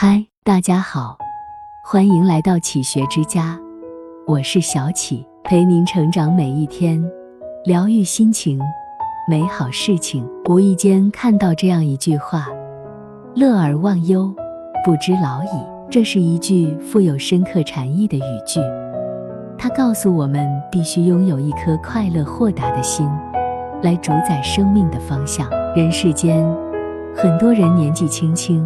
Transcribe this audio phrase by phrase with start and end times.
[0.00, 1.18] 嗨，大家好，
[1.82, 3.58] 欢迎来到启学之家，
[4.28, 7.04] 我是小启，陪您成长每一天，
[7.64, 8.60] 疗愈心情，
[9.28, 10.24] 美好事情。
[10.48, 12.46] 无意间看到这样一句话
[13.34, 14.32] ：“乐而忘忧，
[14.84, 18.60] 不知老矣。”这是一句富有深刻禅意的语句，
[19.58, 23.04] 它告诉我们必须拥有一颗快乐豁达的心，
[23.82, 25.50] 来主宰生命的方向。
[25.74, 26.46] 人世间，
[27.16, 28.64] 很多人年纪轻轻。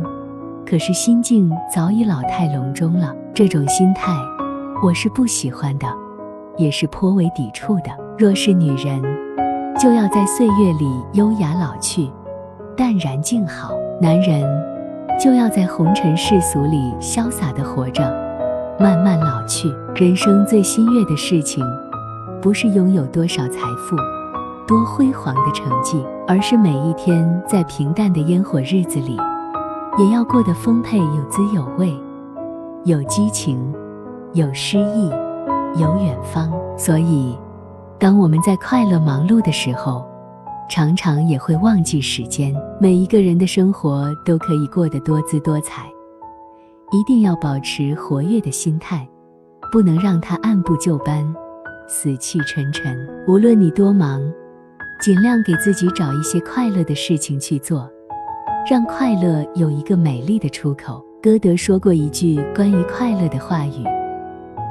[0.73, 4.11] 可是心境早已老态龙钟了，这种心态
[4.82, 5.86] 我是不喜欢的，
[6.57, 7.90] 也是颇为抵触的。
[8.17, 9.03] 若是女人，
[9.79, 12.11] 就要在岁月里优雅老去，
[12.75, 14.43] 淡然静好；男人，
[15.22, 18.02] 就要在红尘世俗里潇洒的活着，
[18.80, 19.71] 慢慢老去。
[19.94, 21.63] 人生最心悦的事情，
[22.41, 23.94] 不是拥有多少财富、
[24.66, 29.18] 多辉煌的成绩，而是每一天在平淡的烟火日子里。
[29.99, 31.95] 也要过得丰沛、有滋有味，
[32.84, 33.73] 有激情，
[34.33, 35.11] 有诗意，
[35.78, 36.50] 有远方。
[36.78, 37.36] 所以，
[37.98, 40.06] 当我们在快乐忙碌的时候，
[40.70, 42.55] 常常也会忘记时间。
[42.81, 45.86] 每一个人的生活都可以过得多姿多彩，
[46.91, 49.06] 一定要保持活跃的心态，
[49.70, 51.22] 不能让它按部就班、
[51.86, 52.97] 死气沉沉。
[53.28, 54.22] 无论你多忙，
[55.03, 57.86] 尽量给自己找一些快乐的事情去做。
[58.64, 61.05] 让快乐有一个美丽的出口。
[61.20, 63.84] 歌德说过一句关于快乐的话语：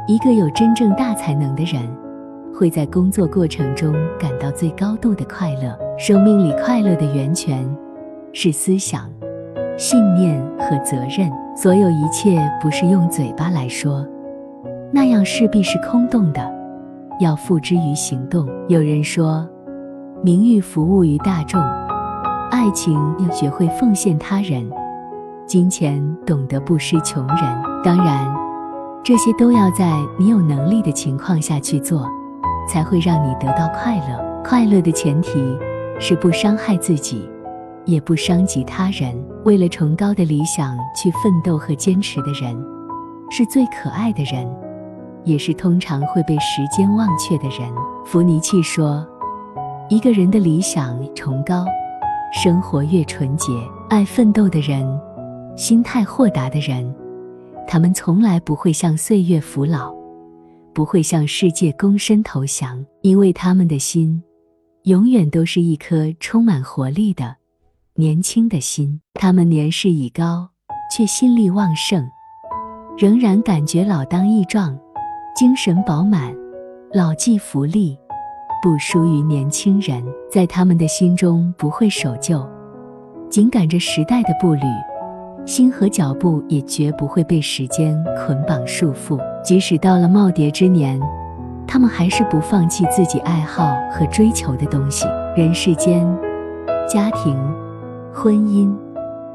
[0.08, 1.82] 一个有真正大才能的人，
[2.54, 5.78] 会在工作过程中感到最高度的快乐。
[5.98, 7.70] 生命里快乐的源泉
[8.32, 9.10] 是思想、
[9.78, 11.30] 信念和责任。
[11.54, 14.08] 所有一切不是用嘴巴来说，
[14.92, 16.50] 那样势必是空洞的，
[17.20, 18.48] 要付之于行动。
[18.70, 19.46] 有人说，
[20.24, 21.62] 名誉服务于大众。
[22.52, 24.70] 爱情要学会奉献他人，
[25.48, 27.38] 金钱懂得不失穷人。
[27.82, 28.30] 当然，
[29.02, 32.06] 这些都要在你有能力的情况下去做，
[32.68, 34.44] 才会让你得到快乐。
[34.44, 35.58] 快乐的前提
[35.98, 37.28] 是不伤害自己，
[37.86, 39.18] 也不伤及他人。
[39.46, 42.54] 为了崇高的理想去奋斗和坚持的人，
[43.30, 44.46] 是最可爱的人，
[45.24, 47.72] 也是通常会被时间忘却的人。
[48.06, 49.08] 弗尼契说
[49.90, 51.66] ：“一个人的理想崇高。”
[52.32, 53.52] 生活越纯洁，
[53.90, 54.88] 爱奋斗的人，
[55.58, 56.96] 心态豁达的人，
[57.68, 59.94] 他们从来不会向岁月服老，
[60.74, 64.24] 不会向世界躬身投降，因为他们的心，
[64.84, 67.36] 永远都是一颗充满活力的
[67.96, 69.02] 年轻的心。
[69.14, 70.50] 他们年事已高，
[70.90, 72.08] 却心力旺盛，
[72.98, 74.80] 仍然感觉老当益壮，
[75.36, 76.34] 精神饱满，
[76.94, 77.98] 老骥伏枥。
[78.62, 82.48] 不输于年轻人，在他们的心中不会守旧，
[83.28, 84.62] 紧赶着时代的步履，
[85.48, 89.20] 心和脚步也绝不会被时间捆绑束缚。
[89.44, 91.02] 即使到了耄耋之年，
[91.68, 95.08] 他们还是不放弃自己爱好和追求的东西。
[95.36, 96.06] 人世间，
[96.88, 97.36] 家庭、
[98.14, 98.72] 婚姻、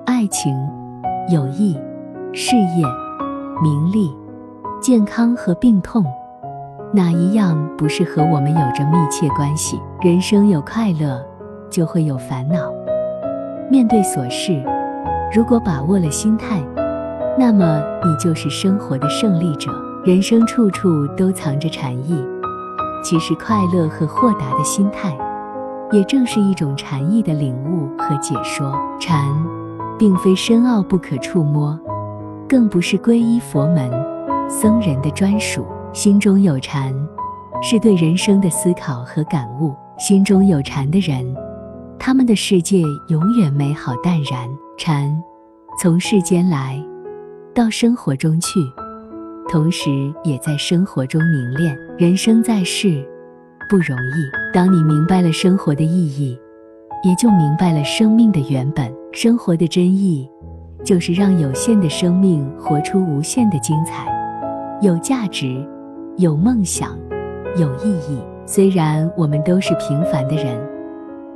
[0.04, 0.54] 爱情、
[1.28, 1.76] 友谊、
[2.32, 2.84] 事业、
[3.60, 4.14] 名利、
[4.80, 6.04] 健康和病痛。
[6.96, 9.78] 哪一样不是和我们有着密切关系？
[10.00, 11.22] 人生有快乐，
[11.68, 12.72] 就会有烦恼。
[13.70, 14.64] 面对琐事，
[15.30, 16.58] 如果把握了心态，
[17.38, 19.70] 那么你就是生活的胜利者。
[20.06, 22.24] 人生处处都藏着禅意，
[23.04, 25.14] 其实快乐和豁达的心态，
[25.92, 28.74] 也正是一种禅意的领悟和解说。
[28.98, 29.22] 禅，
[29.98, 31.78] 并非深奥不可触摸，
[32.48, 33.90] 更不是皈依佛门
[34.48, 35.66] 僧人的专属。
[35.96, 36.94] 心中有禅，
[37.62, 39.74] 是对人生的思考和感悟。
[39.96, 41.24] 心中有禅的人，
[41.98, 44.46] 他们的世界永远美好淡然。
[44.76, 45.10] 禅，
[45.80, 46.78] 从世间来，
[47.54, 48.60] 到生活中去，
[49.48, 51.74] 同时也在生活中凝练。
[51.96, 53.02] 人生在世，
[53.70, 54.52] 不容易。
[54.52, 56.38] 当你明白了生活的意义，
[57.04, 58.94] 也就明白了生命的原本。
[59.12, 60.28] 生活的真意，
[60.84, 64.06] 就是让有限的生命活出无限的精彩，
[64.82, 65.66] 有价值。
[66.18, 66.96] 有梦想，
[67.58, 68.18] 有意义。
[68.46, 70.58] 虽然我们都是平凡的人，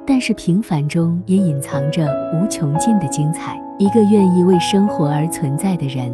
[0.06, 3.60] 但是平凡中也隐藏着无穷尽的精彩。
[3.78, 6.10] 一个愿意为生活而存在的人，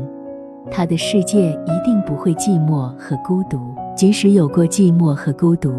[0.68, 3.60] 他的世界一定不会寂寞和孤独。
[3.96, 5.72] 即使有过寂寞和孤独，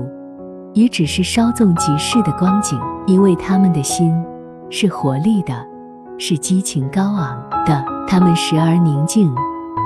[0.74, 4.16] 也只是稍纵即逝的光景，因为他们的心
[4.70, 5.54] 是活力的，
[6.18, 7.84] 是激情高昂的。
[8.08, 9.30] 他们时而宁静，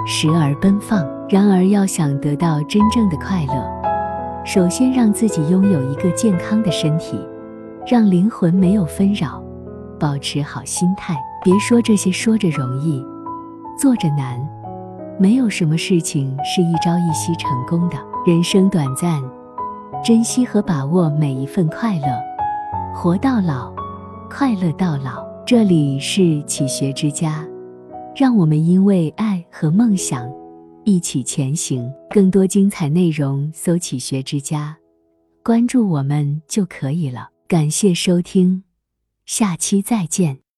[0.05, 1.05] 时而奔放。
[1.29, 7.17] 然而，要想得到真正的快乐，首先让自己拥有一个健康的身体，
[7.87, 9.41] 让灵魂没有纷扰，
[9.99, 11.15] 保持好心态。
[11.43, 13.03] 别说这些说着容易，
[13.79, 14.39] 做着难。
[15.17, 17.97] 没有什么事情是一朝一夕成功的。
[18.25, 19.21] 人生短暂，
[20.03, 22.05] 珍惜和把握每一份快乐，
[22.93, 23.71] 活到老，
[24.29, 25.25] 快乐到老。
[25.45, 27.43] 这里是启学之家，
[28.15, 30.31] 让我们因为爱和梦想
[30.83, 31.91] 一起前行。
[32.09, 34.77] 更多精彩内容，搜“起学之家”，
[35.43, 37.29] 关注我们就可以了。
[37.47, 38.63] 感谢收听，
[39.25, 40.41] 下期再见。